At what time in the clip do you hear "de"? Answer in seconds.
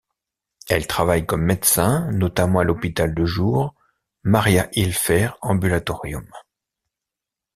3.13-3.23